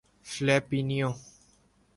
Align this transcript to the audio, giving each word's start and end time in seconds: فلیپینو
فلیپینو 0.31 1.09